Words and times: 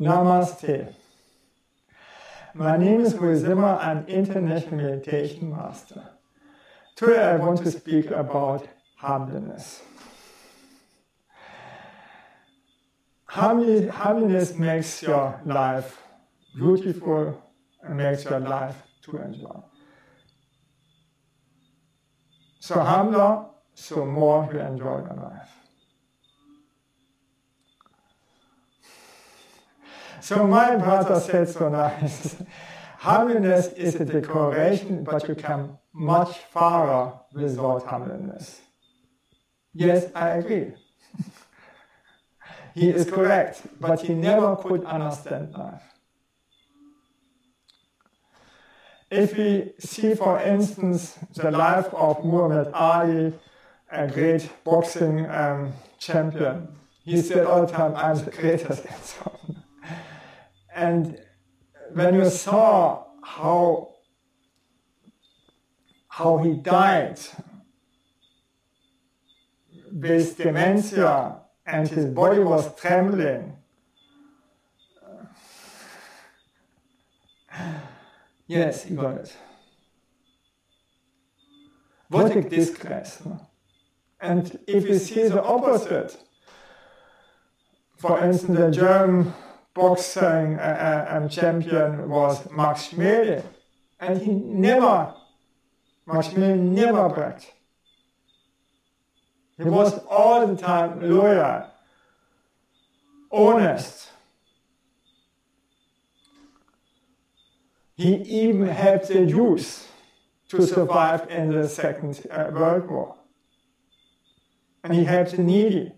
Namaste. 0.00 0.94
My 2.52 2.76
name 2.76 3.00
is 3.00 3.12
Zimmer, 3.12 3.78
I'm 3.80 4.06
international 4.06 4.76
meditation 4.76 5.50
master. 5.50 6.10
Today 6.94 7.22
I 7.22 7.36
want 7.36 7.62
to 7.62 7.70
speak 7.70 8.10
about 8.10 8.68
happiness. 8.96 9.82
Happiness 13.26 14.54
makes 14.54 15.02
your 15.02 15.40
life 15.46 15.98
beautiful 16.54 17.42
and 17.82 17.96
makes 17.96 18.24
your 18.24 18.40
life 18.40 18.76
to 19.02 19.16
enjoy. 19.16 19.62
So 22.58 22.80
humbler, 22.80 23.46
so 23.74 24.04
more 24.04 24.46
you 24.52 24.60
enjoy 24.60 24.98
your 24.98 25.18
life. 25.22 25.65
So 30.20 30.46
my 30.46 30.76
brother 30.76 31.20
said 31.20 31.48
so 31.48 31.68
nice. 31.68 32.36
Humbleness 32.98 33.68
is 33.74 33.94
a 33.96 34.04
decoration, 34.04 35.04
but 35.04 35.28
you 35.28 35.34
come 35.34 35.78
much 35.92 36.38
farther 36.50 37.12
without 37.32 37.84
humbleness. 37.84 38.60
Yes, 39.74 40.10
I 40.14 40.28
agree. 40.30 40.72
he 42.74 42.88
is 42.88 43.08
correct, 43.10 43.62
but 43.78 44.00
he 44.00 44.14
never 44.14 44.56
could 44.56 44.84
understand 44.84 45.52
life. 45.52 45.82
If 49.10 49.36
we 49.36 49.72
see, 49.78 50.14
for 50.14 50.40
instance, 50.40 51.16
the 51.34 51.50
life 51.50 51.86
of 51.94 52.24
Muhammad 52.24 52.72
Ali, 52.74 53.34
a 53.92 54.08
great 54.08 54.50
boxing 54.64 55.26
um, 55.30 55.72
champion, 55.98 56.68
he 57.04 57.22
said 57.22 57.46
all 57.46 57.64
the 57.64 57.72
time, 57.72 57.94
I'm 57.94 58.16
the 58.24 58.32
greatest 58.32 58.84
and 58.84 58.96
so 59.02 59.20
on. 59.26 59.35
And 60.76 61.18
when 61.94 62.14
you 62.14 62.28
saw 62.28 63.04
how 63.24 63.94
how 66.08 66.36
he 66.38 66.52
died 66.52 67.18
with 69.90 70.36
dementia 70.36 71.36
and 71.64 71.88
his 71.88 72.04
body 72.06 72.40
was 72.40 72.74
trembling. 72.76 73.56
Yes, 78.48 78.84
he 78.84 78.94
got 78.94 79.16
it. 79.16 79.36
What 82.08 82.36
a 82.36 82.42
disgrace. 82.42 83.20
And 84.20 84.56
if 84.68 84.86
you 84.88 84.98
see 84.98 85.26
the 85.26 85.42
opposite, 85.42 86.16
for 87.96 88.24
instance, 88.24 88.56
the 88.56 88.70
German 88.70 89.34
boxing 89.76 90.58
uh, 90.58 91.06
uh, 91.10 91.28
champion 91.28 92.08
was 92.08 92.50
Max 92.50 92.88
Schmeling, 92.88 93.44
and 94.00 94.18
he 94.22 94.32
never, 94.32 95.14
Max 96.06 96.28
Schmeling 96.28 96.70
never 96.70 97.10
bragged. 97.10 97.46
He 99.58 99.64
was 99.64 99.98
all 100.08 100.46
the 100.46 100.56
time 100.56 101.00
loyal, 101.00 101.66
honest. 103.30 104.08
He 107.96 108.14
even 108.14 108.66
helped 108.66 109.08
the 109.08 109.26
Jews 109.26 109.86
to 110.48 110.66
survive 110.66 111.30
in 111.30 111.50
the 111.50 111.68
Second 111.68 112.26
uh, 112.30 112.50
World 112.52 112.90
War. 112.90 113.16
And 114.84 114.94
he 114.94 115.04
helped 115.04 115.32
the 115.32 115.42
needy. 115.42 115.92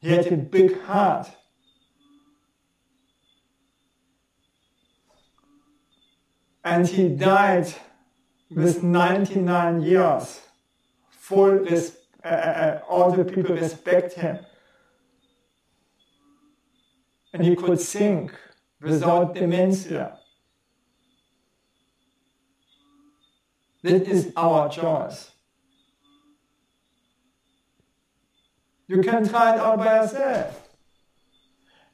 He 0.00 0.08
had 0.10 0.26
a 0.26 0.36
big 0.36 0.80
heart. 0.82 1.28
And 6.66 6.88
he 6.88 7.08
died 7.08 7.72
with 8.50 8.82
99 8.82 9.82
years. 9.82 10.40
Full 11.10 11.52
res- 11.52 11.96
uh, 12.24 12.28
uh, 12.28 12.80
all 12.88 13.12
the 13.12 13.24
people 13.24 13.54
respect 13.54 14.14
him. 14.14 14.38
And 17.32 17.44
he 17.44 17.54
could 17.54 17.78
sing 17.78 18.30
without 18.80 19.34
dementia. 19.34 20.18
That 23.84 24.08
is 24.08 24.32
our 24.36 24.68
choice. 24.68 25.30
You 28.88 29.02
can 29.02 29.28
try 29.28 29.54
it 29.54 29.60
out 29.60 29.78
by 29.78 30.00
yourself. 30.00 30.68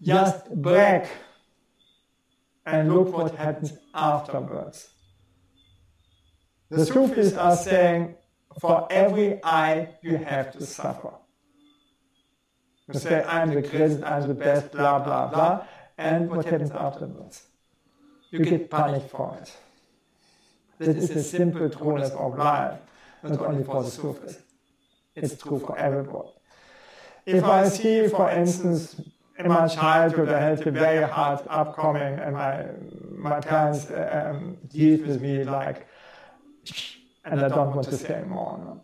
Just 0.00 0.55
brag 0.55 1.06
and 2.67 2.93
look 2.95 3.12
what 3.12 3.34
happens 3.34 3.73
afterwards. 3.95 4.89
The 6.71 6.87
Sufis 6.87 7.34
are 7.34 7.56
saying, 7.56 8.15
for 8.61 8.87
every 8.91 9.43
I, 9.45 9.91
you 10.03 10.17
have 10.17 10.53
to 10.53 10.65
suffer. 10.67 11.12
You 12.89 12.99
say, 12.99 13.25
I'm 13.25 13.55
the 13.55 13.62
greatest, 13.62 14.03
I'm 14.03 14.27
the 14.27 14.34
best, 14.34 14.73
blah, 14.73 14.99
blah, 14.99 15.27
blah, 15.28 15.67
and 15.99 16.31
what 16.31 16.45
happens 16.45 16.71
afterwards? 16.71 17.43
You 18.31 18.45
get 18.45 18.71
punished 18.71 19.09
for 19.09 19.39
it. 19.41 19.53
This 20.79 20.97
is 20.97 21.09
the 21.11 21.23
simple 21.23 21.69
trueness 21.71 22.11
of 22.11 22.37
life, 22.37 22.79
not 23.23 23.39
only 23.41 23.65
for 23.65 23.83
the 23.83 23.91
Sufis. 23.91 24.39
It's 25.15 25.37
true 25.37 25.59
for 25.59 25.79
everybody. 25.79 26.31
If 27.27 27.44
I 27.44 27.69
see, 27.69 28.09
for 28.09 28.31
instance, 28.31 29.00
in 29.38 29.48
my 29.48 29.66
childhood, 29.69 30.28
I 30.28 30.41
had 30.41 30.66
a 30.66 30.70
very 30.70 31.06
hard 31.09 31.41
upcoming, 31.48 32.19
and 32.19 32.34
my 32.34 32.66
my 33.16 33.41
parents 33.41 33.91
um, 33.91 34.56
dealt 34.69 35.06
with 35.06 35.22
me 35.22 35.44
like, 35.44 35.87
and 37.25 37.41
I 37.41 37.48
don't 37.48 37.75
want 37.75 37.88
to 37.88 37.97
say 37.97 38.22
more. 38.26 38.59
No? 38.59 38.82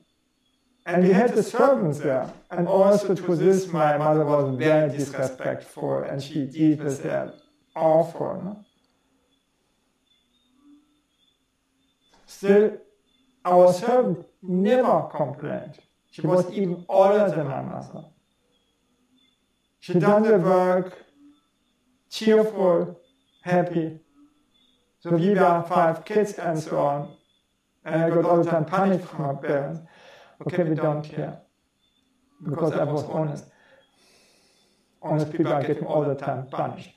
And 0.86 1.04
we 1.04 1.12
had 1.12 1.34
the 1.34 1.42
servants 1.42 1.98
there, 1.98 2.32
and 2.50 2.66
also 2.66 3.14
to 3.14 3.36
this, 3.36 3.70
my 3.72 3.98
mother 3.98 4.25
was 4.25 4.56
very 4.56 4.91
disrespectful, 4.91 5.98
and 5.98 6.22
she 6.22 6.47
dealt 6.47 6.80
with 6.80 7.03
them 7.03 7.32
awful. 7.76 8.42
No? 8.44 8.65
Still, 12.26 12.78
our 13.44 13.72
servant 13.72 14.26
never 14.42 15.09
complained. 15.10 15.78
She 16.10 16.22
was 16.22 16.50
even 16.53 16.84
older 16.88 17.30
than 17.30 17.47
my 17.48 17.62
mother. 17.62 18.04
She 19.81 19.94
done 19.94 20.22
the 20.22 20.39
work, 20.39 21.05
cheerful, 22.11 23.00
happy. 23.43 24.00
So 25.00 25.11
we 25.11 25.31
were 25.31 25.65
five 25.69 26.05
kids 26.05 26.34
and 26.34 26.59
so 26.59 26.78
on. 26.78 27.16
And 27.84 28.03
I 28.03 28.11
got 28.11 28.25
all 28.25 28.43
the 28.43 28.50
time 28.50 28.65
panic 28.65 29.05
from 29.05 29.22
my 29.22 29.34
parents. 29.34 29.81
Okay, 30.47 30.65
we 30.65 30.75
don't 30.75 31.03
care. 31.03 31.39
Because 32.43 32.72
I 32.72 32.84
was 32.84 33.05
honest. 33.05 33.44
Honest 35.00 35.31
people 35.31 35.53
are 35.53 35.62
getting 35.62 35.87
all 35.87 36.05
the 36.05 36.15
time 36.15 36.49
punished. 36.49 36.91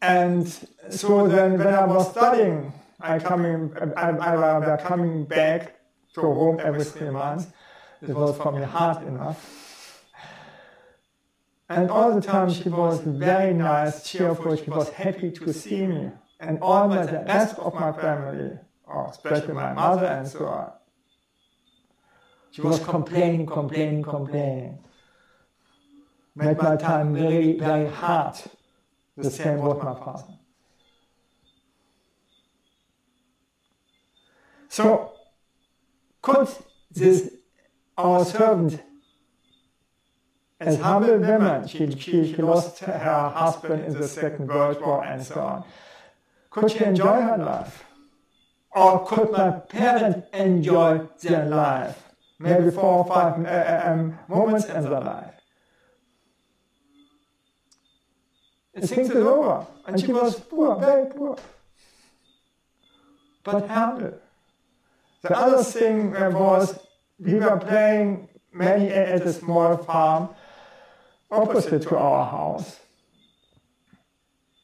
And 0.00 0.48
so 0.90 1.28
then 1.28 1.58
when 1.58 1.74
I 1.74 1.84
was 1.84 2.10
studying, 2.10 2.72
I 3.00 3.18
coming 3.18 3.72
I, 3.96 4.10
I, 4.10 4.34
I 4.34 4.58
was 4.58 4.82
coming 4.82 5.24
back 5.24 5.80
to 6.14 6.20
home 6.20 6.60
every 6.62 6.84
three 6.84 7.10
months 7.10 7.48
it 8.02 8.14
was 8.14 8.36
for 8.36 8.52
me 8.52 8.62
hard 8.62 9.06
enough. 9.06 10.04
And 11.68 11.90
all 11.90 12.14
the 12.14 12.20
time 12.20 12.52
she 12.52 12.68
was 12.68 13.00
very 13.00 13.54
nice, 13.54 14.02
cheerful, 14.10 14.56
she 14.56 14.68
was 14.68 14.90
happy 14.90 15.30
to 15.30 15.52
see 15.52 15.86
me. 15.86 16.10
And 16.40 16.58
all 16.60 16.88
my, 16.88 17.06
the 17.06 17.24
rest 17.26 17.58
of 17.58 17.74
my 17.74 17.92
family, 17.92 18.58
or 18.84 19.08
especially 19.08 19.54
my 19.54 19.72
mother 19.72 20.06
and 20.06 20.26
so 20.26 20.46
on, 20.46 20.72
she 22.50 22.60
was 22.60 22.80
complaining, 22.80 23.46
complaining, 23.46 24.02
complaining. 24.02 24.78
Made 26.34 26.58
my 26.58 26.76
time 26.76 27.14
very, 27.14 27.58
very 27.58 27.88
hard. 27.88 28.36
The 29.16 29.30
same 29.30 29.58
was 29.58 29.82
my 29.82 29.94
father. 29.94 30.38
So, 34.68 35.12
could 36.20 36.48
this 36.90 37.30
our 37.96 38.24
servant, 38.24 38.82
as 40.60 40.78
humble 40.78 41.18
woman, 41.18 41.66
she, 41.66 41.90
she, 41.98 42.34
she 42.34 42.42
lost 42.42 42.78
her 42.80 43.28
husband 43.34 43.84
in 43.84 43.94
the 43.94 44.06
Second 44.06 44.48
World 44.48 44.80
War 44.80 45.04
and 45.04 45.22
so 45.22 45.40
on. 45.40 45.64
Could 46.50 46.70
she 46.70 46.84
enjoy 46.84 47.20
her 47.20 47.38
life? 47.38 47.84
Or 48.70 49.04
could 49.04 49.32
my 49.32 49.50
parents 49.50 50.28
enjoy 50.32 51.08
their 51.20 51.46
life? 51.46 52.02
Maybe 52.38 52.70
four 52.70 52.98
or 52.98 53.04
five 53.04 53.44
uh, 53.44 53.90
um, 53.90 54.18
moments 54.28 54.66
in 54.66 54.82
their 54.82 55.00
life. 55.00 55.34
And 58.74 58.88
things 58.88 59.10
is 59.10 59.16
over. 59.16 59.66
And 59.86 60.00
she 60.00 60.12
was 60.12 60.40
poor, 60.40 60.76
very 60.76 61.06
poor. 61.06 61.36
But 63.44 63.68
humble. 63.68 64.14
The 65.22 65.38
other 65.38 65.62
thing 65.62 66.12
was 66.12 66.78
we 67.24 67.34
were 67.34 67.56
playing 67.58 68.28
many 68.52 68.88
at 68.88 69.22
a 69.22 69.32
small 69.32 69.76
farm 69.76 70.30
opposite 71.30 71.82
to 71.82 71.96
our 71.96 72.26
house. 72.26 72.80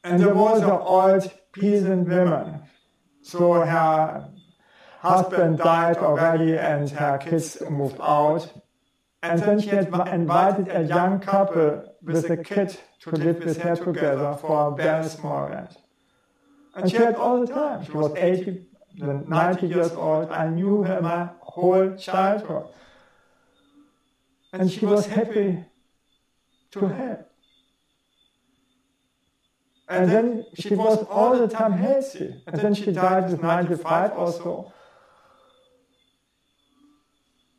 And 0.03 0.21
there 0.21 0.33
was 0.33 0.61
an 0.61 0.69
old 0.69 1.31
peasant 1.53 2.07
woman. 2.07 2.61
So 3.21 3.53
her 3.53 4.29
husband 4.99 5.57
died 5.59 5.97
already 5.97 6.57
and 6.57 6.89
her 6.89 7.17
kids 7.17 7.61
moved 7.69 7.99
out. 8.01 8.51
And 9.21 9.41
then 9.41 9.59
she 9.59 9.69
had 9.69 9.87
invited 10.07 10.69
a 10.69 10.83
young 10.83 11.19
couple 11.19 11.83
with 12.01 12.29
a 12.29 12.37
kid 12.37 12.77
to 13.01 13.09
live 13.11 13.43
with 13.43 13.57
her 13.61 13.75
together 13.75 14.37
for 14.39 14.71
a 14.71 14.75
very 14.75 15.07
small 15.09 15.49
rent. 15.49 15.77
And 16.75 16.89
she 16.89 16.97
had 16.97 17.15
all 17.15 17.45
the 17.45 17.53
time. 17.53 17.85
She 17.85 17.91
was 17.91 18.15
80, 18.15 18.65
90 18.99 19.67
years 19.67 19.91
old. 19.91 20.29
I 20.29 20.49
knew 20.49 20.83
her 20.83 21.01
my 21.01 21.29
whole 21.39 21.95
childhood. 21.95 22.67
And 24.51 24.71
she 24.71 24.85
was 24.85 25.05
happy 25.05 25.63
to 26.71 26.87
help. 26.87 27.25
And 29.87 30.09
then 30.09 30.45
she 30.53 30.75
was 30.75 31.03
all 31.09 31.37
the 31.37 31.47
time 31.47 31.73
healthy. 31.73 32.41
And 32.45 32.59
then 32.59 32.73
she 32.73 32.91
died 32.91 33.29
with 33.31 33.41
95 33.41 34.11
or 34.17 34.31
so. 34.31 34.73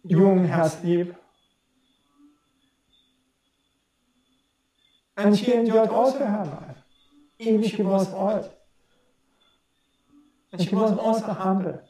Jung 0.04 0.46
her 0.46 0.68
sleep. 0.68 1.14
And 5.16 5.38
she 5.38 5.52
enjoyed 5.52 5.90
also 5.90 6.24
her 6.24 6.44
life, 6.44 6.76
even 7.38 7.62
she 7.62 7.82
was 7.82 8.10
old. 8.12 8.50
And 10.52 10.62
she 10.62 10.74
was 10.74 10.96
also 10.98 11.32
humble. 11.32 11.80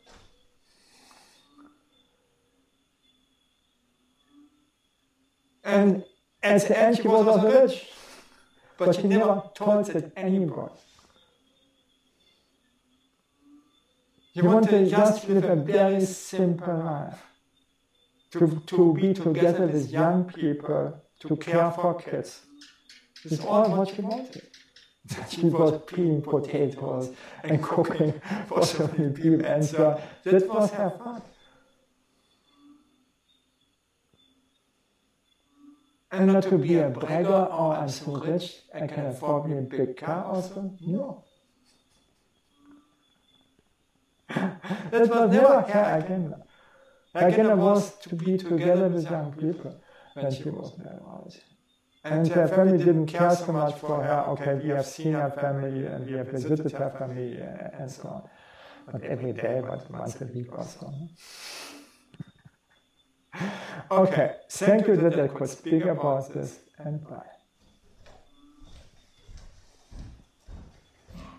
And 5.64 6.04
at 6.42 6.66
the 6.68 6.78
end, 6.78 6.96
she 6.96 7.08
was 7.08 7.26
also 7.26 7.62
rich, 7.62 7.88
but 8.78 8.96
she 8.96 9.02
never 9.02 9.42
told 9.54 9.88
it 9.90 10.12
anybody. 10.16 10.72
She 14.34 14.42
wanted 14.42 14.88
just 14.88 15.28
live 15.28 15.44
a 15.44 15.56
very 15.56 16.04
simple 16.04 16.78
life. 16.78 17.22
To, 18.32 18.62
to 18.66 18.94
be 18.94 19.12
together 19.12 19.66
with 19.66 19.90
young 19.90 20.24
people, 20.24 21.02
to 21.18 21.36
care 21.36 21.70
for 21.72 21.94
kids. 21.94 22.42
It's 23.24 23.44
all 23.44 23.68
what 23.76 23.88
she 23.88 24.02
wanted. 24.02 24.49
She 25.28 25.44
was 25.46 25.80
peeling 25.86 26.22
potatoes 26.22 27.10
and 27.42 27.62
cooking 27.62 28.20
many 28.96 29.10
people, 29.12 29.46
and 29.46 29.64
so 29.64 30.00
that 30.24 30.48
was 30.48 30.70
her 30.72 30.90
fun. 30.90 31.22
And 36.12 36.26
not 36.26 36.42
to 36.44 36.58
be 36.58 36.76
a 36.76 36.88
bragger 36.88 37.28
or 37.32 37.74
I'm 37.74 37.88
so 37.88 38.16
rich 38.16 38.62
I 38.74 38.86
can 38.86 39.06
afford 39.06 39.48
me 39.48 39.58
a 39.58 39.62
big 39.62 39.96
car 39.96 40.24
also. 40.24 40.72
No. 40.80 41.24
that 44.28 45.08
was 45.08 45.30
never 45.32 45.60
her 45.62 46.02
agenda. 46.04 46.42
Her 47.14 47.28
agenda 47.28 47.56
was 47.56 47.96
to 48.00 48.16
be 48.16 48.36
together 48.36 48.88
with 48.88 49.10
young 49.10 49.32
people 49.32 49.80
when 50.14 50.32
she 50.32 50.50
was 50.50 50.72
very 50.76 50.98
old. 52.04 52.12
And 52.12 52.28
her 52.32 52.48
family 52.48 52.78
didn't 52.78 53.06
care 53.06 53.36
so 53.36 53.52
much 53.52 53.80
for 53.80 54.02
her. 54.02 54.24
Okay, 54.28 54.54
we 54.56 54.70
have 54.70 54.86
seen 54.86 55.14
her 55.14 55.30
family 55.30 55.86
and 55.86 56.08
we 56.08 56.16
have 56.16 56.30
visited 56.30 56.72
her 56.76 56.90
family 56.90 57.38
and 57.78 57.90
so 57.90 58.08
on. 58.08 58.22
Not 58.92 59.02
every 59.04 59.32
day, 59.32 59.62
but 59.66 59.90
once 59.90 60.20
a 60.20 60.26
week 60.26 60.52
or 60.52 60.64
so. 60.64 60.92
Okay, 63.90 64.36
thank 64.50 64.86
you 64.86 64.96
that 64.96 65.18
I 65.18 65.28
could 65.28 65.48
speak 65.48 65.86
about 65.86 66.32
this 66.32 66.60
and 66.78 67.06
bye. 67.08 67.39